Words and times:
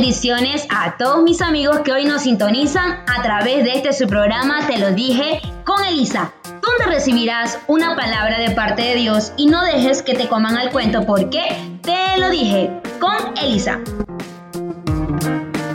bendiciones 0.00 0.66
a 0.70 0.96
todos 0.96 1.22
mis 1.22 1.42
amigos 1.42 1.80
que 1.80 1.92
hoy 1.92 2.06
nos 2.06 2.22
sintonizan 2.22 3.04
a 3.06 3.22
través 3.22 3.64
de 3.64 3.72
este 3.72 3.92
su 3.92 4.06
programa 4.06 4.66
Te 4.66 4.78
lo 4.78 4.92
dije 4.92 5.42
con 5.66 5.84
Elisa, 5.84 6.32
donde 6.42 6.86
recibirás 6.86 7.58
una 7.66 7.94
palabra 7.94 8.38
de 8.38 8.52
parte 8.52 8.80
de 8.80 8.94
Dios 8.94 9.34
y 9.36 9.44
no 9.44 9.62
dejes 9.62 10.00
que 10.00 10.14
te 10.14 10.26
coman 10.26 10.56
al 10.56 10.70
cuento 10.70 11.04
porque 11.04 11.54
te 11.82 12.18
lo 12.18 12.30
dije 12.30 12.70
con 12.98 13.14
Elisa. 13.36 13.78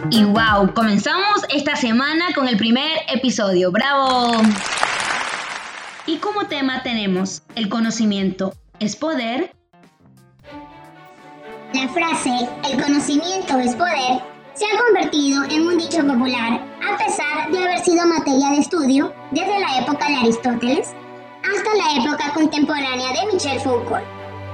Y 0.09 0.23
wow, 0.23 0.73
comenzamos 0.73 1.45
esta 1.49 1.75
semana 1.75 2.33
con 2.33 2.47
el 2.47 2.57
primer 2.57 2.97
episodio. 3.13 3.71
¡Bravo! 3.71 4.41
Y 6.07 6.17
como 6.17 6.47
tema 6.47 6.81
tenemos 6.81 7.43
el 7.53 7.69
conocimiento 7.69 8.55
es 8.79 8.95
poder 8.95 9.51
la 11.75 11.89
frase 11.89 12.31
el 12.71 12.81
conocimiento 12.81 13.59
es 13.59 13.75
poder 13.75 14.21
se 14.53 14.63
ha 14.65 14.81
convertido 14.85 15.43
en 15.43 15.67
un 15.67 15.77
dicho 15.77 15.97
popular 16.07 16.61
a 16.81 16.97
pesar 16.97 17.51
de 17.51 17.57
haber 17.57 17.79
sido 17.79 18.07
materia 18.07 18.51
de 18.51 18.59
estudio 18.59 19.13
desde 19.31 19.59
la 19.59 19.79
época 19.81 20.07
de 20.07 20.15
Aristóteles 20.15 20.93
hasta 21.43 21.75
la 21.75 22.01
época 22.01 22.33
contemporánea 22.33 23.09
de 23.09 23.33
Michel 23.33 23.59
Foucault. 23.59 24.05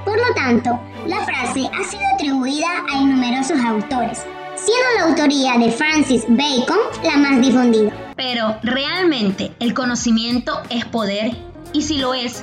Por 0.04 0.16
lo 0.16 0.34
tanto, 0.34 0.80
la 1.06 1.24
frase 1.24 1.70
ha 1.72 1.84
sido 1.84 2.02
atribuida 2.12 2.66
a 2.92 3.00
numerosos 3.00 3.60
autores, 3.60 4.26
siendo 4.56 4.88
la 4.98 5.04
autoría 5.04 5.56
de 5.58 5.70
Francis 5.70 6.24
Bacon 6.28 6.78
la 7.04 7.16
más 7.18 7.40
difundida. 7.40 7.92
Pero, 8.16 8.56
¿realmente 8.64 9.52
el 9.60 9.74
conocimiento 9.74 10.60
es 10.70 10.84
poder? 10.86 11.36
Y 11.72 11.82
si 11.82 11.98
lo 11.98 12.14
es, 12.14 12.42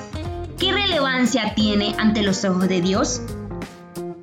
¿qué 0.58 0.72
relevancia 0.72 1.54
tiene 1.54 1.94
ante 1.98 2.22
los 2.22 2.42
ojos 2.46 2.66
de 2.66 2.80
Dios? 2.80 3.20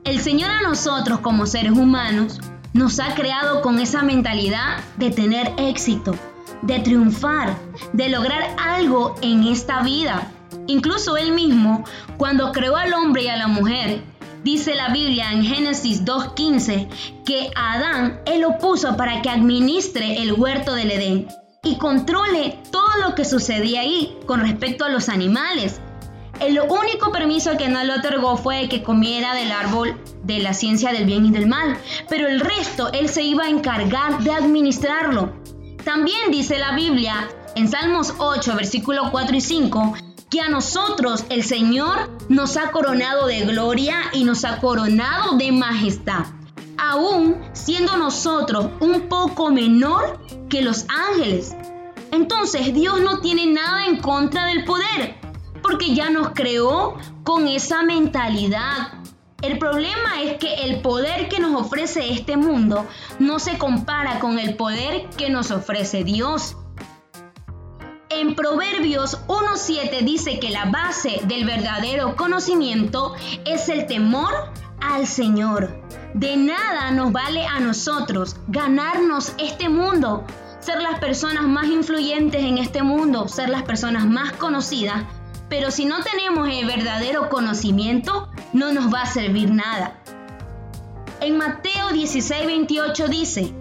El 0.08 0.22
Señor 0.22 0.50
a 0.50 0.62
nosotros 0.62 1.20
como 1.20 1.46
seres 1.46 1.74
humanos 1.74 2.40
nos 2.72 2.98
ha 3.02 3.14
creado 3.14 3.62
con 3.62 3.78
esa 3.78 4.04
mentalidad 4.04 4.78
de 4.96 5.12
tener 5.12 5.52
éxito, 5.58 6.16
de 6.62 6.80
triunfar, 6.80 7.58
de 7.92 8.08
lograr 8.08 8.56
algo 8.58 9.16
en 9.22 9.44
esta 9.44 9.84
vida. 9.84 10.32
Incluso 10.66 11.18
Él 11.18 11.34
mismo, 11.34 11.84
cuando 12.16 12.54
creó 12.54 12.78
al 12.78 12.94
hombre 12.94 13.24
y 13.24 13.28
a 13.28 13.36
la 13.36 13.48
mujer, 13.50 14.02
dice 14.46 14.76
la 14.76 14.94
Biblia 14.94 15.34
en 15.34 15.44
Génesis 15.44 16.06
2.15 16.06 16.88
que 17.26 17.52
a 17.54 17.74
Adán 17.74 18.22
Él 18.26 18.40
lo 18.40 18.58
puso 18.60 18.96
para 18.96 19.22
que 19.22 19.30
administre 19.30 20.24
el 20.24 20.32
huerto 20.32 20.74
del 20.74 20.92
Edén 20.92 21.28
y 21.64 21.78
controle 21.78 22.58
todo 22.72 22.96
lo 23.06 23.14
que 23.14 23.26
sucedía 23.26 23.82
ahí 23.82 24.18
con 24.26 24.40
respecto 24.40 24.86
a 24.86 24.90
los 24.90 25.10
animales, 25.10 25.82
el 26.40 26.60
único 26.60 27.12
permiso 27.12 27.58
que 27.58 27.68
no 27.68 27.84
le 27.84 27.94
otorgó 27.94 28.38
fue 28.38 28.70
que 28.70 28.84
comiera 28.84 29.34
del 29.34 29.52
árbol 29.52 29.98
de 30.24 30.40
la 30.40 30.54
ciencia 30.54 30.92
del 30.92 31.06
bien 31.06 31.26
y 31.26 31.32
del 31.32 31.48
mal, 31.48 31.78
pero 32.10 32.28
el 32.28 32.40
resto 32.40 32.92
él 32.94 33.10
se 33.10 33.24
iba 33.24 33.46
a 33.46 33.50
encargar 33.50 34.20
de 34.20 34.32
administrarlo. 34.32 35.34
También 35.84 36.32
dice 36.32 36.60
la 36.60 36.76
Biblia 36.76 37.30
en 37.56 37.70
Salmos 37.70 38.14
8, 38.18 38.56
versículo 38.56 39.10
4 39.12 39.36
y 39.36 39.42
5, 39.42 39.94
que 40.30 40.42
a 40.42 40.50
nosotros 40.50 41.26
el 41.30 41.44
Señor 41.44 42.10
nos 42.30 42.58
ha 42.58 42.72
coronado 42.72 43.28
de 43.28 43.42
gloria 43.42 43.96
y 44.14 44.24
nos 44.24 44.44
ha 44.44 44.60
coronado 44.60 45.38
de 45.38 45.52
majestad, 45.52 46.26
aún 46.78 47.38
siendo 47.54 47.98
nosotros 47.98 48.70
un 48.80 49.08
poco 49.08 49.50
menor 49.50 50.20
que 50.50 50.62
los 50.62 50.86
ángeles. 50.90 51.56
Entonces 52.12 52.74
Dios 52.74 53.02
no 53.02 53.20
tiene 53.20 53.48
nada 53.48 53.86
en 53.86 53.98
contra 53.98 54.46
del 54.46 54.66
poder 54.66 55.27
porque 55.68 55.94
ya 55.94 56.10
nos 56.10 56.30
creó 56.30 56.96
con 57.24 57.50
esa 57.50 57.84
mentalidad. 57.84 58.94
El 59.42 59.60
problema 59.60 60.22
es 60.24 60.38
que 60.38 60.54
el 60.64 60.80
poder 60.80 61.28
que 61.28 61.42
nos 61.42 61.62
ofrece 61.62 62.14
este 62.14 62.38
mundo 62.38 62.88
no 63.20 63.38
se 63.38 63.58
compara 63.58 64.20
con 64.20 64.40
el 64.40 64.56
poder 64.56 65.10
que 65.18 65.30
nos 65.30 65.52
ofrece 65.52 66.06
Dios. 66.06 66.56
En 68.10 68.34
Proverbios 68.34 69.20
1.7 69.28 70.06
dice 70.06 70.40
que 70.40 70.52
la 70.52 70.66
base 70.66 71.20
del 71.26 71.46
verdadero 71.46 72.16
conocimiento 72.16 73.14
es 73.46 73.68
el 73.68 73.88
temor 73.88 74.34
al 74.80 75.06
Señor. 75.06 75.84
De 76.14 76.38
nada 76.38 76.92
nos 76.92 77.12
vale 77.12 77.46
a 77.46 77.60
nosotros 77.60 78.38
ganarnos 78.48 79.34
este 79.38 79.68
mundo, 79.68 80.26
ser 80.62 80.82
las 80.82 80.98
personas 81.00 81.44
más 81.44 81.68
influyentes 81.68 82.42
en 82.42 82.58
este 82.58 82.84
mundo, 82.84 83.28
ser 83.28 83.50
las 83.50 83.64
personas 83.64 84.06
más 84.06 84.32
conocidas, 84.32 85.04
pero 85.50 85.72
si 85.72 85.86
no 85.86 86.04
tenemos 86.04 86.50
el 86.50 86.66
verdadero 86.66 87.30
conocimiento, 87.30 88.30
no 88.54 88.74
nos 88.74 88.94
va 88.94 89.04
a 89.04 89.06
servir 89.06 89.52
nada. 89.52 90.02
En 91.22 91.38
Mateo 91.38 91.92
16, 91.92 92.46
28 92.46 93.08
dice, 93.08 93.54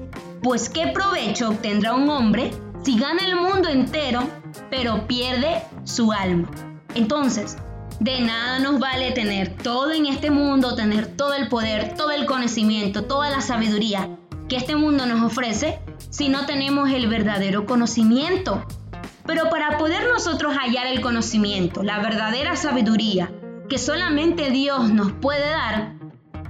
pues 0.43 0.69
qué 0.69 0.89
provecho 0.89 1.49
obtendrá 1.49 1.95
un 1.95 2.09
hombre 2.09 2.53
si 2.85 2.99
gana 2.99 3.27
el 3.27 3.37
mundo 3.37 3.69
entero, 3.69 4.29
pero 4.71 5.07
pierde 5.07 5.63
su 5.85 6.13
alma. 6.13 6.51
Entonces, 6.95 7.57
de 8.01 8.21
nada 8.21 8.59
nos 8.59 8.79
vale 8.79 9.13
tener 9.13 9.57
todo 9.57 9.93
en 9.93 10.07
este 10.07 10.31
mundo, 10.31 10.75
tener 10.75 11.17
todo 11.17 11.35
el 11.35 11.49
poder, 11.49 11.95
todo 11.97 12.11
el 12.11 12.27
conocimiento, 12.27 13.05
toda 13.05 13.31
la 13.31 13.41
sabiduría 13.41 14.09
que 14.49 14.57
este 14.57 14.77
mundo 14.77 15.07
nos 15.07 15.25
ofrece, 15.25 15.81
si 16.11 16.29
no 16.29 16.47
tenemos 16.47 16.91
el 16.91 17.09
verdadero 17.09 17.67
conocimiento. 17.67 18.65
Pero 19.27 19.51
para 19.51 19.79
poder 19.79 20.07
nosotros 20.09 20.55
hallar 20.55 20.87
el 20.87 21.01
conocimiento, 21.01 21.83
la 21.83 21.99
verdadera 21.99 22.57
sabiduría 22.57 23.33
que 23.69 23.79
solamente 23.79 24.51
Dios 24.51 24.91
nos 24.91 25.13
puede 25.13 25.51
dar, 25.51 25.95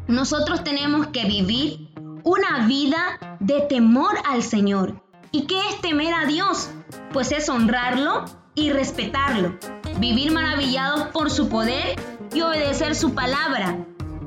nosotros 0.06 0.62
tenemos 0.62 1.06
que 1.08 1.24
vivir 1.24 1.88
una 2.22 2.66
vida 2.66 3.38
de 3.40 3.62
temor 3.62 4.16
al 4.28 4.42
Señor. 4.42 5.02
¿Y 5.32 5.46
qué 5.46 5.58
es 5.68 5.80
temer 5.80 6.12
a 6.14 6.26
Dios? 6.26 6.70
Pues 7.12 7.32
es 7.32 7.48
honrarlo 7.48 8.24
y 8.54 8.70
respetarlo, 8.70 9.56
vivir 9.98 10.32
maravillados 10.32 11.08
por 11.08 11.30
su 11.30 11.48
poder 11.48 11.98
y 12.34 12.42
obedecer 12.42 12.94
su 12.94 13.14
palabra. 13.14 13.76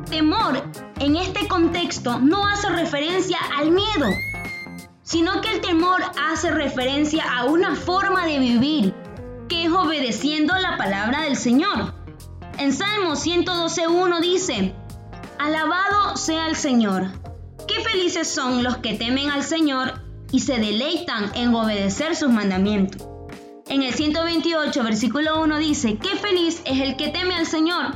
Temor 0.10 0.64
en 1.00 1.16
este 1.16 1.48
contexto 1.48 2.20
no 2.20 2.48
hace 2.48 2.70
referencia 2.70 3.38
al 3.58 3.72
miedo, 3.72 4.08
sino 5.09 5.42
que 5.42 5.52
el 5.52 5.62
temor 5.62 6.03
hace 6.22 6.52
referencia 6.52 7.24
a 7.36 7.46
una 7.46 7.75
forma 7.75 8.28
de 8.28 8.38
vivir, 8.38 8.94
que 9.47 9.66
es 9.66 9.72
obedeciendo 9.72 10.53
la 10.59 10.78
palabra 10.78 11.24
del 11.24 11.36
Señor. 11.36 11.96
En 12.59 12.72
Salmo 12.72 13.14
112.1 13.14 14.22
dice, 14.22 14.75
Alabado 15.40 16.16
sea 16.16 16.48
el 16.48 16.56
Señor. 16.56 17.08
Qué 17.68 17.84
felices 17.84 18.28
son 18.28 18.62
los 18.64 18.78
que 18.78 18.94
temen 18.94 19.31
al 19.31 19.42
Señor 19.42 20.00
y 20.31 20.42
se 20.42 20.59
deleitan 20.59 21.31
en 21.34 21.56
obedecer 21.56 22.16
sus 22.16 22.30
mandamientos. 22.30 23.08
En 23.68 23.81
el 23.81 23.96
128, 23.96 24.84
versículo 24.84 25.42
1 25.42 25.58
dice, 25.58 25.98
Qué 25.98 26.18
feliz 26.18 26.62
es 26.66 26.81
el 26.81 26.98
que 26.98 27.08
teme 27.08 27.34
al 27.34 27.48
Señor, 27.48 27.96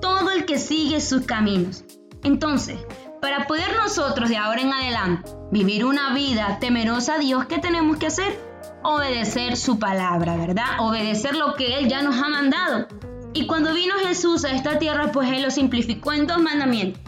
todo 0.00 0.32
el 0.32 0.44
que 0.44 0.58
sigue 0.58 1.00
sus 1.00 1.24
caminos. 1.24 1.84
Entonces, 2.24 2.80
para 3.20 3.46
poder 3.46 3.76
nosotros 3.76 4.28
de 4.28 4.36
ahora 4.36 4.60
en 4.60 4.72
adelante 4.72 5.30
vivir 5.50 5.84
una 5.84 6.12
vida 6.14 6.58
temerosa 6.60 7.14
a 7.14 7.18
Dios, 7.18 7.46
¿qué 7.46 7.58
tenemos 7.58 7.96
que 7.96 8.06
hacer? 8.06 8.38
Obedecer 8.82 9.56
su 9.56 9.78
palabra, 9.78 10.36
¿verdad? 10.36 10.80
Obedecer 10.80 11.36
lo 11.36 11.54
que 11.54 11.78
Él 11.78 11.88
ya 11.88 12.02
nos 12.02 12.16
ha 12.16 12.28
mandado. 12.28 12.86
Y 13.32 13.46
cuando 13.46 13.74
vino 13.74 13.94
Jesús 14.02 14.44
a 14.44 14.52
esta 14.52 14.78
tierra, 14.78 15.12
pues 15.12 15.30
Él 15.30 15.42
lo 15.42 15.50
simplificó 15.50 16.12
en 16.12 16.26
dos 16.26 16.40
mandamientos. 16.40 17.02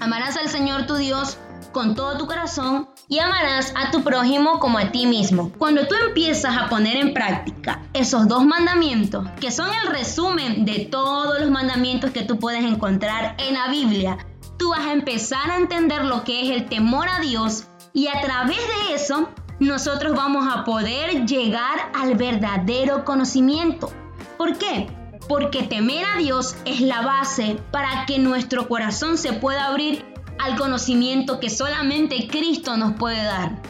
Amarás 0.00 0.36
al 0.36 0.48
Señor 0.48 0.86
tu 0.86 0.96
Dios 0.96 1.38
con 1.72 1.94
todo 1.94 2.16
tu 2.16 2.26
corazón 2.26 2.88
y 3.08 3.18
amarás 3.18 3.72
a 3.76 3.90
tu 3.90 4.02
prójimo 4.02 4.58
como 4.58 4.78
a 4.78 4.90
ti 4.90 5.06
mismo. 5.06 5.52
Cuando 5.58 5.86
tú 5.86 5.94
empiezas 6.06 6.56
a 6.56 6.68
poner 6.68 6.96
en 6.96 7.14
práctica 7.14 7.82
esos 7.92 8.28
dos 8.28 8.44
mandamientos, 8.44 9.28
que 9.40 9.50
son 9.50 9.68
el 9.82 9.90
resumen 9.90 10.64
de 10.64 10.86
todos 10.90 11.40
los 11.40 11.50
mandamientos 11.50 12.10
que 12.10 12.22
tú 12.22 12.38
puedes 12.38 12.64
encontrar 12.64 13.36
en 13.38 13.54
la 13.54 13.68
Biblia, 13.68 14.18
tú 14.58 14.70
vas 14.70 14.86
a 14.86 14.92
empezar 14.92 15.50
a 15.50 15.56
entender 15.56 16.04
lo 16.04 16.24
que 16.24 16.42
es 16.42 16.50
el 16.50 16.68
temor 16.68 17.08
a 17.08 17.20
Dios 17.20 17.68
y 17.92 18.08
a 18.08 18.20
través 18.20 18.58
de 18.58 18.94
eso 18.94 19.28
nosotros 19.60 20.14
vamos 20.14 20.46
a 20.52 20.64
poder 20.64 21.26
llegar 21.26 21.90
al 21.94 22.14
verdadero 22.14 23.04
conocimiento. 23.04 23.90
¿Por 24.36 24.58
qué? 24.58 24.88
Porque 25.28 25.64
temer 25.64 26.04
a 26.04 26.18
Dios 26.18 26.56
es 26.64 26.80
la 26.80 27.02
base 27.02 27.58
para 27.70 28.06
que 28.06 28.18
nuestro 28.18 28.68
corazón 28.68 29.18
se 29.18 29.32
pueda 29.32 29.66
abrir 29.66 30.04
al 30.38 30.56
conocimiento 30.56 31.40
que 31.40 31.50
solamente 31.50 32.28
Cristo 32.28 32.76
nos 32.76 32.94
puede 32.94 33.22
dar. 33.22 33.60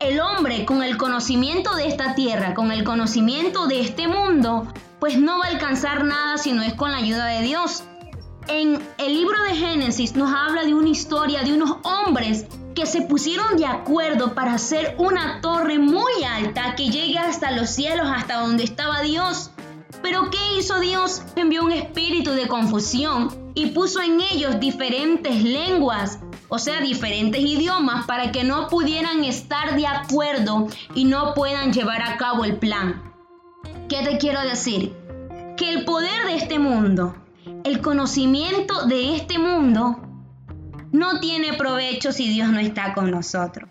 El 0.00 0.18
hombre 0.20 0.64
con 0.64 0.82
el 0.82 0.96
conocimiento 0.96 1.74
de 1.76 1.86
esta 1.86 2.14
tierra, 2.14 2.54
con 2.54 2.72
el 2.72 2.84
conocimiento 2.84 3.66
de 3.66 3.80
este 3.80 4.08
mundo, 4.08 4.66
pues 4.98 5.18
no 5.18 5.38
va 5.38 5.46
a 5.46 5.48
alcanzar 5.48 6.04
nada 6.04 6.38
si 6.38 6.52
no 6.52 6.62
es 6.62 6.74
con 6.74 6.90
la 6.90 6.98
ayuda 6.98 7.26
de 7.26 7.42
Dios. 7.42 7.84
En 8.48 8.82
el 8.98 9.14
libro 9.14 9.42
de 9.44 9.54
Génesis 9.54 10.16
nos 10.16 10.32
habla 10.32 10.64
de 10.64 10.74
una 10.74 10.88
historia 10.88 11.42
de 11.42 11.52
unos 11.52 11.76
hombres 11.82 12.46
que 12.74 12.86
se 12.86 13.02
pusieron 13.02 13.56
de 13.56 13.66
acuerdo 13.66 14.34
para 14.34 14.54
hacer 14.54 14.94
una 14.98 15.40
torre 15.40 15.78
muy 15.78 16.24
alta 16.24 16.74
que 16.74 16.90
llegue 16.90 17.18
hasta 17.18 17.50
los 17.52 17.70
cielos, 17.70 18.08
hasta 18.12 18.40
donde 18.40 18.64
estaba 18.64 19.02
Dios. 19.02 19.50
Pero 20.02 20.30
¿qué 20.30 20.58
hizo 20.58 20.80
Dios? 20.80 21.22
Envió 21.36 21.64
un 21.64 21.72
espíritu 21.72 22.32
de 22.32 22.48
confusión 22.48 23.52
y 23.54 23.66
puso 23.66 24.00
en 24.00 24.20
ellos 24.20 24.58
diferentes 24.58 25.42
lenguas 25.42 26.20
o 26.50 26.58
sea, 26.58 26.80
diferentes 26.80 27.40
idiomas, 27.40 28.06
para 28.06 28.32
que 28.32 28.44
no 28.44 28.66
pudieran 28.68 29.24
estar 29.24 29.76
de 29.76 29.86
acuerdo 29.86 30.66
y 30.94 31.04
no 31.04 31.32
puedan 31.34 31.72
llevar 31.72 32.02
a 32.02 32.16
cabo 32.16 32.44
el 32.44 32.56
plan. 32.56 33.02
¿Qué 33.88 34.02
te 34.02 34.18
quiero 34.18 34.42
decir? 34.42 34.92
Que 35.56 35.70
el 35.70 35.84
poder 35.84 36.26
de 36.26 36.34
este 36.34 36.58
mundo, 36.58 37.14
el 37.64 37.80
conocimiento 37.80 38.86
de 38.86 39.16
este 39.16 39.38
mundo, 39.38 40.00
no 40.92 41.20
tiene 41.20 41.52
provecho 41.54 42.12
si 42.12 42.28
Dios 42.28 42.48
no 42.50 42.58
está 42.58 42.94
con 42.94 43.10
nosotros. 43.10 43.68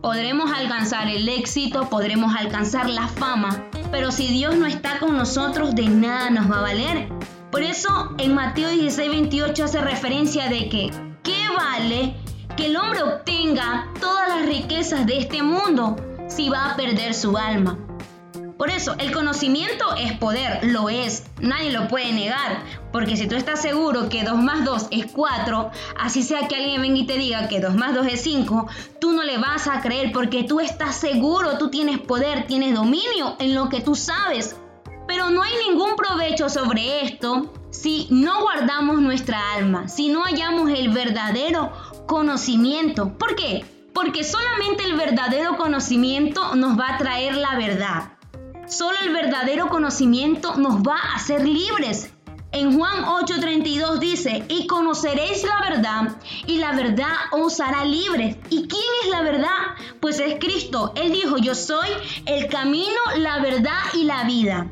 Podremos 0.00 0.52
alcanzar 0.52 1.08
el 1.08 1.28
éxito, 1.28 1.90
podremos 1.90 2.34
alcanzar 2.36 2.88
la 2.88 3.08
fama, 3.08 3.64
pero 3.90 4.12
si 4.12 4.28
Dios 4.28 4.56
no 4.56 4.66
está 4.66 5.00
con 5.00 5.16
nosotros, 5.16 5.74
de 5.74 5.88
nada 5.88 6.30
nos 6.30 6.50
va 6.50 6.58
a 6.58 6.62
valer. 6.62 7.08
Por 7.50 7.62
eso 7.62 8.14
en 8.18 8.34
Mateo 8.34 8.68
16, 8.68 9.10
28 9.10 9.64
hace 9.64 9.80
referencia 9.80 10.48
de 10.48 10.68
que, 10.68 10.90
¿qué 11.24 11.48
vale 11.56 12.14
que 12.56 12.66
el 12.66 12.76
hombre 12.76 13.02
obtenga 13.02 13.88
todas 14.00 14.28
las 14.28 14.46
riquezas 14.46 15.06
de 15.06 15.18
este 15.18 15.42
mundo 15.42 15.96
si 16.28 16.48
va 16.48 16.70
a 16.70 16.76
perder 16.76 17.14
su 17.14 17.36
alma? 17.36 17.78
Por 18.58 18.70
eso, 18.70 18.96
el 18.98 19.12
conocimiento 19.12 19.94
es 19.94 20.18
poder, 20.18 20.64
lo 20.64 20.88
es, 20.88 21.22
nadie 21.40 21.70
lo 21.70 21.86
puede 21.86 22.12
negar, 22.12 22.64
porque 22.92 23.16
si 23.16 23.28
tú 23.28 23.36
estás 23.36 23.62
seguro 23.62 24.08
que 24.08 24.24
2 24.24 24.36
más 24.36 24.64
2 24.64 24.88
es 24.90 25.06
4, 25.12 25.70
así 25.96 26.24
sea 26.24 26.48
que 26.48 26.56
alguien 26.56 26.82
venga 26.82 26.98
y 26.98 27.06
te 27.06 27.18
diga 27.18 27.46
que 27.46 27.60
2 27.60 27.76
más 27.76 27.94
2 27.94 28.08
es 28.08 28.20
5, 28.22 28.66
tú 29.00 29.12
no 29.12 29.22
le 29.22 29.38
vas 29.38 29.68
a 29.68 29.80
creer 29.80 30.10
porque 30.10 30.42
tú 30.42 30.58
estás 30.58 30.96
seguro, 30.96 31.56
tú 31.56 31.70
tienes 31.70 32.00
poder, 32.00 32.48
tienes 32.48 32.74
dominio 32.74 33.36
en 33.38 33.54
lo 33.54 33.68
que 33.68 33.80
tú 33.80 33.94
sabes. 33.94 34.56
Pero 35.06 35.30
no 35.30 35.44
hay 35.44 35.52
ningún 35.68 35.94
provecho 35.94 36.48
sobre 36.48 37.04
esto 37.04 37.52
si 37.70 38.08
no 38.10 38.42
guardamos 38.42 39.00
nuestra 39.00 39.52
alma, 39.52 39.86
si 39.86 40.08
no 40.08 40.24
hallamos 40.24 40.68
el 40.70 40.88
verdadero 40.88 41.72
conocimiento. 42.08 43.16
¿Por 43.16 43.36
qué? 43.36 43.64
Porque 43.94 44.24
solamente 44.24 44.82
el 44.82 44.96
verdadero 44.96 45.56
conocimiento 45.56 46.56
nos 46.56 46.76
va 46.76 46.96
a 46.96 46.98
traer 46.98 47.36
la 47.36 47.56
verdad. 47.56 48.17
Solo 48.68 48.98
el 49.02 49.14
verdadero 49.14 49.68
conocimiento 49.68 50.56
nos 50.56 50.82
va 50.82 50.98
a 50.98 51.16
hacer 51.16 51.46
libres. 51.48 52.12
En 52.52 52.76
Juan 52.76 53.02
8:32 53.04 53.98
dice, 53.98 54.44
y 54.48 54.66
conoceréis 54.66 55.42
la 55.44 55.60
verdad, 55.70 56.16
y 56.46 56.58
la 56.58 56.72
verdad 56.72 57.14
os 57.32 57.60
hará 57.60 57.86
libres. 57.86 58.36
¿Y 58.50 58.68
quién 58.68 58.82
es 59.04 59.10
la 59.10 59.22
verdad? 59.22 59.56
Pues 60.00 60.20
es 60.20 60.38
Cristo. 60.38 60.92
Él 60.96 61.12
dijo, 61.12 61.38
yo 61.38 61.54
soy 61.54 61.88
el 62.26 62.48
camino, 62.48 63.00
la 63.16 63.38
verdad 63.40 63.80
y 63.94 64.04
la 64.04 64.24
vida. 64.24 64.66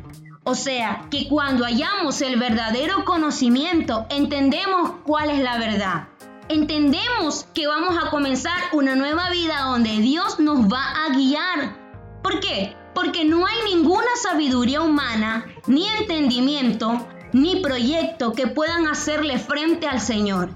O 0.44 0.54
sea, 0.54 1.06
que 1.10 1.26
cuando 1.26 1.64
hallamos 1.64 2.20
el 2.20 2.38
verdadero 2.38 3.04
conocimiento, 3.06 4.06
entendemos 4.10 4.92
cuál 5.04 5.30
es 5.30 5.38
la 5.38 5.58
verdad. 5.58 6.08
Entendemos 6.50 7.46
que 7.54 7.66
vamos 7.66 7.96
a 7.96 8.10
comenzar 8.10 8.58
una 8.72 8.94
nueva 8.94 9.30
vida 9.30 9.62
donde 9.62 10.00
Dios 10.00 10.38
nos 10.38 10.60
va 10.60 10.84
a 11.04 11.14
guiar. 11.14 11.76
¿Por 12.22 12.40
qué? 12.40 12.76
Porque 12.96 13.26
no 13.26 13.44
hay 13.46 13.74
ninguna 13.74 14.08
sabiduría 14.22 14.80
humana, 14.80 15.44
ni 15.66 15.86
entendimiento, 15.86 17.06
ni 17.34 17.56
proyecto 17.56 18.32
que 18.32 18.46
puedan 18.46 18.86
hacerle 18.86 19.38
frente 19.38 19.86
al 19.86 20.00
Señor. 20.00 20.48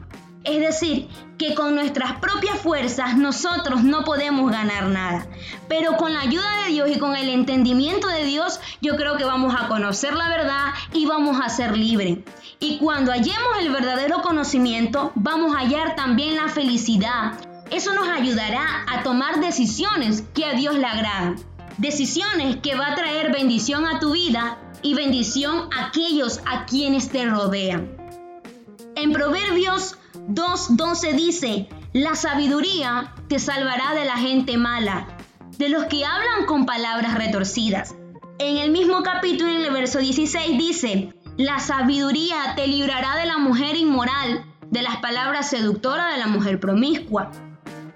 Es 0.45 0.59
decir, 0.59 1.07
que 1.37 1.55
con 1.55 1.75
nuestras 1.75 2.19
propias 2.19 2.59
fuerzas 2.59 3.19
nosotros 3.19 3.85
no 3.85 4.05
podemos 4.05 4.51
ganar 4.51 4.85
nada. 4.85 5.27
Pero 5.69 5.99
con 5.99 6.15
la 6.15 6.23
ayuda 6.23 6.65
de 6.65 6.73
Dios 6.73 6.89
y 6.91 6.99
con 6.99 7.15
el 7.15 7.29
entendimiento 7.29 8.09
de 8.09 8.25
Dios, 8.25 8.59
yo 8.81 8.97
creo 8.97 9.19
que 9.19 9.25
vamos 9.25 9.55
a 9.55 9.69
conocer 9.69 10.15
la 10.15 10.31
verdad 10.31 10.69
y 10.95 11.05
vamos 11.05 11.39
a 11.45 11.51
ser 11.51 11.77
libres. 11.77 12.21
Y 12.59 12.79
cuando 12.79 13.13
hallemos 13.13 13.59
el 13.61 13.71
verdadero 13.71 14.23
conocimiento, 14.23 15.13
vamos 15.15 15.55
a 15.55 15.59
hallar 15.59 15.95
también 15.95 16.37
la 16.37 16.49
felicidad. 16.49 17.35
Eso 17.71 17.93
nos 17.93 18.09
ayudará 18.09 18.87
a 18.89 19.03
tomar 19.03 19.41
decisiones 19.41 20.25
que 20.33 20.47
a 20.47 20.55
Dios 20.55 20.75
le 20.75 20.87
agradan 20.87 21.51
decisiones 21.79 22.57
que 22.57 22.75
va 22.75 22.93
a 22.93 22.95
traer 22.95 23.33
bendición 23.33 23.87
a 23.87 23.99
tu 24.01 24.13
vida 24.13 24.59
y 24.83 24.95
bendición 24.95 25.69
a 25.73 25.87
aquellos 25.87 26.41
a 26.47 26.67
quienes 26.67 27.11
te 27.11 27.27
rodean. 27.27 27.97
En 28.97 29.13
Proverbios 29.13 29.97
2.12 30.29 31.15
dice, 31.15 31.69
la 31.93 32.15
sabiduría 32.15 33.15
te 33.29 33.39
salvará 33.39 33.95
de 33.95 34.05
la 34.05 34.17
gente 34.17 34.57
mala, 34.57 35.07
de 35.59 35.69
los 35.69 35.85
que 35.87 36.05
hablan 36.05 36.47
con 36.47 36.67
palabras 36.67 37.15
retorcidas. 37.15 37.95
En 38.39 38.57
el 38.57 38.71
mismo 38.71 39.03
capítulo, 39.03 39.51
en 39.51 39.63
el 39.63 39.73
verso 39.73 39.99
16, 39.99 40.59
dice, 40.59 41.15
la 41.37 41.59
sabiduría 41.59 42.55
te 42.57 42.67
librará 42.67 43.17
de 43.17 43.27
la 43.27 43.39
mujer 43.39 43.77
inmoral, 43.77 44.45
de 44.71 44.83
las 44.83 44.97
palabras 44.99 45.51
seductoras 45.51 46.13
de 46.13 46.19
la 46.19 46.27
mujer 46.27 46.61
promiscua. 46.61 47.31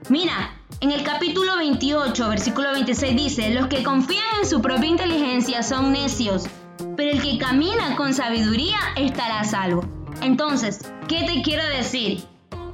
Mira, 0.08 0.53
en 0.84 0.92
el 0.92 1.02
capítulo 1.02 1.56
28, 1.56 2.28
versículo 2.28 2.70
26 2.72 3.16
dice, 3.16 3.54
los 3.54 3.68
que 3.68 3.82
confían 3.82 4.26
en 4.42 4.46
su 4.46 4.60
propia 4.60 4.90
inteligencia 4.90 5.62
son 5.62 5.92
necios, 5.92 6.44
pero 6.94 7.10
el 7.10 7.22
que 7.22 7.38
camina 7.38 7.96
con 7.96 8.12
sabiduría 8.12 8.76
estará 8.94 9.44
salvo. 9.44 9.82
Entonces, 10.20 10.80
¿qué 11.08 11.22
te 11.24 11.40
quiero 11.40 11.66
decir? 11.68 12.22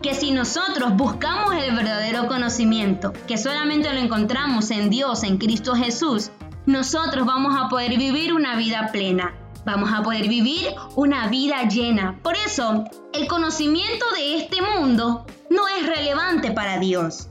Que 0.02 0.14
si 0.14 0.32
nosotros 0.32 0.96
buscamos 0.96 1.54
el 1.54 1.72
verdadero 1.76 2.26
conocimiento, 2.26 3.12
que 3.28 3.38
solamente 3.38 3.92
lo 3.92 4.00
encontramos 4.00 4.72
en 4.72 4.90
Dios, 4.90 5.22
en 5.22 5.38
Cristo 5.38 5.76
Jesús, 5.76 6.32
nosotros 6.66 7.24
vamos 7.24 7.54
a 7.56 7.68
poder 7.68 7.96
vivir 7.96 8.32
una 8.32 8.56
vida 8.56 8.88
plena. 8.90 9.36
Vamos 9.64 9.92
a 9.92 10.02
poder 10.02 10.26
vivir 10.26 10.66
una 10.96 11.28
vida 11.28 11.62
llena. 11.68 12.18
Por 12.24 12.34
eso, 12.34 12.86
el 13.12 13.28
conocimiento 13.28 14.04
de 14.16 14.38
este 14.38 14.56
mundo 14.62 15.26
no 15.48 15.68
es 15.68 15.86
relevante 15.86 16.50
para 16.50 16.78
Dios. 16.78 17.28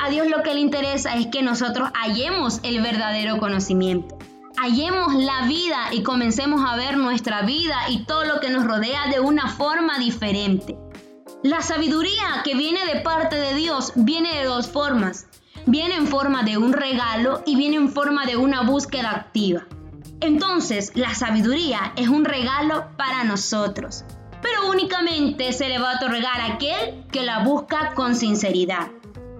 A 0.00 0.10
Dios 0.10 0.28
lo 0.28 0.44
que 0.44 0.54
le 0.54 0.60
interesa 0.60 1.16
es 1.16 1.26
que 1.26 1.42
nosotros 1.42 1.90
hallemos 1.92 2.60
el 2.62 2.80
verdadero 2.80 3.38
conocimiento. 3.38 4.16
Hallemos 4.56 5.12
la 5.14 5.46
vida 5.46 5.88
y 5.92 6.04
comencemos 6.04 6.62
a 6.64 6.76
ver 6.76 6.96
nuestra 6.96 7.42
vida 7.42 7.76
y 7.88 8.04
todo 8.04 8.24
lo 8.24 8.38
que 8.38 8.48
nos 8.48 8.64
rodea 8.64 9.08
de 9.08 9.18
una 9.18 9.48
forma 9.48 9.98
diferente. 9.98 10.78
La 11.42 11.62
sabiduría 11.62 12.42
que 12.44 12.54
viene 12.54 12.86
de 12.86 13.00
parte 13.00 13.36
de 13.36 13.54
Dios 13.54 13.92
viene 13.96 14.36
de 14.36 14.44
dos 14.44 14.68
formas. 14.68 15.26
Viene 15.66 15.96
en 15.96 16.06
forma 16.06 16.44
de 16.44 16.58
un 16.58 16.72
regalo 16.72 17.42
y 17.44 17.56
viene 17.56 17.76
en 17.76 17.90
forma 17.90 18.24
de 18.24 18.36
una 18.36 18.62
búsqueda 18.62 19.10
activa. 19.10 19.66
Entonces, 20.20 20.92
la 20.94 21.14
sabiduría 21.14 21.92
es 21.96 22.08
un 22.08 22.24
regalo 22.24 22.86
para 22.96 23.24
nosotros, 23.24 24.04
pero 24.42 24.68
únicamente 24.70 25.52
se 25.52 25.68
le 25.68 25.78
va 25.78 25.92
a 25.92 25.96
otorgar 25.96 26.40
a 26.40 26.54
aquel 26.54 27.04
que 27.12 27.22
la 27.22 27.40
busca 27.40 27.94
con 27.94 28.14
sinceridad. 28.14 28.88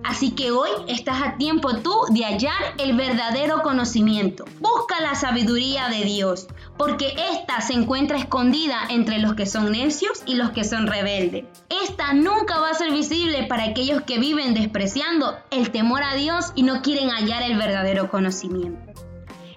Así 0.09 0.31
que 0.31 0.51
hoy 0.53 0.71
estás 0.87 1.21
a 1.23 1.37
tiempo 1.37 1.77
tú 1.83 1.93
de 2.09 2.25
hallar 2.25 2.75
el 2.79 2.97
verdadero 2.97 3.61
conocimiento. 3.61 4.47
Busca 4.59 5.03
la 5.03 5.15
sabiduría 5.15 5.91
de 5.91 6.03
Dios, 6.05 6.49
porque 6.79 7.15
esta 7.31 7.61
se 7.61 7.75
encuentra 7.75 8.17
escondida 8.17 8.81
entre 8.89 9.19
los 9.19 9.35
que 9.35 9.45
son 9.45 9.71
necios 9.71 10.23
y 10.25 10.37
los 10.37 10.53
que 10.53 10.65
son 10.65 10.87
rebeldes. 10.87 11.45
Esta 11.85 12.15
nunca 12.15 12.59
va 12.59 12.71
a 12.71 12.75
ser 12.75 12.91
visible 12.91 13.45
para 13.49 13.65
aquellos 13.65 14.01
que 14.05 14.19
viven 14.19 14.55
despreciando 14.55 15.37
el 15.51 15.71
temor 15.73 16.03
a 16.03 16.15
Dios 16.15 16.53
y 16.55 16.63
no 16.63 16.81
quieren 16.81 17.11
hallar 17.11 17.43
el 17.43 17.59
verdadero 17.59 18.11
conocimiento. 18.11 18.81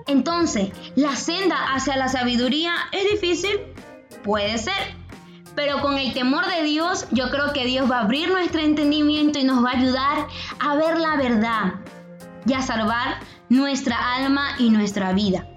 Entonces, 0.06 0.72
¿la 0.96 1.16
senda 1.16 1.74
hacia 1.74 1.96
la 1.96 2.10
sabiduría 2.10 2.74
es 2.92 3.10
difícil? 3.10 3.58
Puede 4.22 4.58
ser, 4.58 4.98
pero 5.56 5.82
con 5.82 5.98
el 5.98 6.14
temor 6.14 6.46
de 6.48 6.64
Dios, 6.64 7.08
yo 7.12 7.30
creo 7.30 7.54
que 7.54 7.66
Dios 7.66 7.90
va 7.90 8.00
a 8.00 8.02
abrir 8.04 8.30
nuestro 8.30 8.62
entendimiento 8.62 9.40
y 9.40 9.44
nos 9.44 9.64
va 9.64 9.72
a 9.72 9.78
ayudar 9.78 10.28
a 10.60 10.76
ver 10.76 10.98
la 10.98 11.16
verdad 11.18 11.74
y 12.46 12.54
a 12.54 12.62
salvar 12.62 13.20
nuestra 13.50 14.16
alma 14.16 14.56
y 14.60 14.70
nuestra 14.70 15.14
vida. 15.14 15.48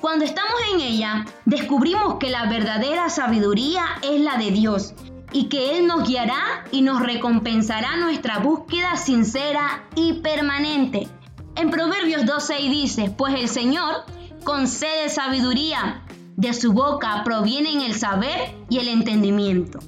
Cuando 0.00 0.24
estamos 0.24 0.54
en 0.74 0.80
ella, 0.80 1.24
descubrimos 1.44 2.16
que 2.18 2.30
la 2.30 2.46
verdadera 2.46 3.08
sabiduría 3.08 3.84
es 4.02 4.20
la 4.20 4.36
de 4.36 4.50
Dios 4.50 4.94
y 5.32 5.48
que 5.48 5.78
Él 5.78 5.86
nos 5.86 6.08
guiará 6.08 6.64
y 6.72 6.82
nos 6.82 7.00
recompensará 7.00 7.96
nuestra 7.96 8.38
búsqueda 8.38 8.96
sincera 8.96 9.84
y 9.94 10.14
permanente. 10.14 11.08
En 11.54 11.70
Proverbios 11.70 12.26
12 12.26 12.54
dice, 12.54 13.14
pues 13.16 13.34
el 13.34 13.48
Señor 13.48 14.04
concede 14.44 15.08
sabiduría 15.08 16.02
de 16.36 16.54
su 16.54 16.72
boca 16.72 17.22
provienen 17.24 17.80
el 17.80 17.94
saber 17.94 18.54
y 18.68 18.78
el 18.78 18.88
entendimiento. 18.88 19.80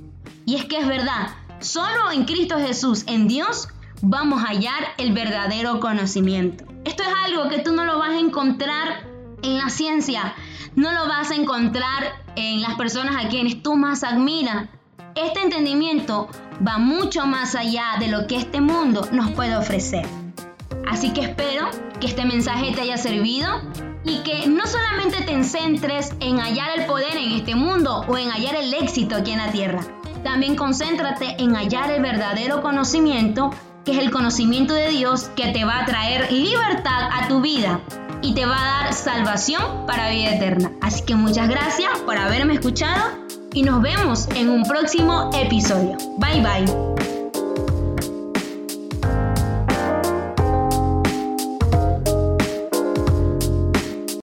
Y 0.47 0.57
es 0.57 0.65
que 0.67 0.79
es 0.79 0.87
verdad, 0.87 1.29
solo 1.61 2.11
en 2.13 2.25
Cristo 2.25 2.59
Jesús, 2.59 3.05
en 3.07 3.29
Dios, 3.29 3.69
vamos 4.03 4.43
a 4.43 4.49
hallar 4.49 4.85
el 4.99 5.13
verdadero 5.13 5.81
conocimiento. 5.81 6.65
Esto 6.85 7.03
es 7.03 7.09
algo 7.27 7.49
que 7.49 7.61
tú 7.61 7.73
no 7.73 7.85
lo 7.85 7.99
vas 7.99 8.11
a 8.11 8.19
encontrar 8.19 9.07
en 9.43 9.59
la 9.59 9.71
ciencia, 9.71 10.35
no 10.77 10.93
lo 10.93 11.09
vas 11.09 11.31
a 11.31 11.35
encontrar 11.35 12.13
en 12.37 12.61
las 12.61 12.75
personas 12.75 13.25
a 13.25 13.29
quienes 13.29 13.63
tú 13.63 13.77
más 13.77 14.05
admiras. 14.05 14.69
Este 15.15 15.41
entendimiento 15.41 16.29
va 16.67 16.79
mucho 16.79 17.27
más 17.27 17.55
allá 17.55 17.97
de 18.01 18.09
lo 18.09 18.27
que 18.27 18.37
este 18.37 18.61
mundo 18.61 19.09
nos 19.13 19.31
puede 19.31 19.57
ofrecer. 19.57 20.07
Así 20.87 21.13
que 21.13 21.23
espero 21.23 21.69
que 22.01 22.07
este 22.07 22.25
mensaje 22.25 22.73
te 22.73 22.83
haya 22.83 22.99
servido 22.99 23.49
y 24.05 24.19
que 24.19 24.47
no 24.47 24.67
solamente 24.67 25.23
te 25.23 25.35
centres 25.45 26.13
en 26.21 26.39
hallar 26.39 26.79
el 26.79 26.87
poder 26.87 27.17
en 27.17 27.33
este 27.33 27.55
mundo 27.55 28.05
o 28.09 28.17
en 28.17 28.31
hallar 28.31 28.55
el 28.57 28.73
éxito 28.75 29.17
aquí 29.17 29.33
en 29.33 29.39
la 29.39 29.51
tierra, 29.51 29.81
También 30.23 30.57
concéntrate 30.57 31.37
en 31.39 31.55
hallar 31.55 31.91
el 31.91 32.01
verdadero 32.01 32.63
conocimiento, 32.63 33.51
que 33.85 33.93
es 33.93 33.99
el 33.99 34.11
conocimiento 34.11 34.73
de 34.73 34.89
Dios 34.89 35.25
que 35.37 35.53
te 35.53 35.67
va 35.67 35.81
a 35.81 35.85
traer 35.85 36.33
libertad 36.33 37.11
a 37.13 37.29
tu 37.29 37.43
vida 37.43 37.81
y 38.23 38.35
te 38.35 38.47
va 38.47 38.57
a 38.57 38.85
dar 38.85 38.95
salvación 38.95 39.87
para 39.87 40.09
vida 40.09 40.35
eterna. 40.35 40.73
Así 40.81 41.05
que 41.05 41.15
muchas 41.15 41.49
gracias 41.51 41.99
por 42.07 42.17
haberme 42.17 42.55
escuchado 42.55 43.19
y 43.53 43.63
nos 43.65 43.83
vemos 43.83 44.27
en 44.35 44.49
un 44.49 44.63
próximo 44.63 45.31
episodio. 45.35 45.99
Bye 46.19 46.41
bye. 46.41 47.14